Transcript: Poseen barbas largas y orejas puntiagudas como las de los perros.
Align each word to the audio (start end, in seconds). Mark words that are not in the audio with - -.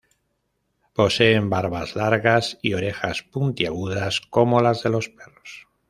Poseen 0.95 1.51
barbas 1.51 1.95
largas 1.95 2.57
y 2.63 2.73
orejas 2.73 3.21
puntiagudas 3.21 4.19
como 4.31 4.59
las 4.59 4.81
de 4.81 4.89
los 4.89 5.09
perros. 5.09 5.67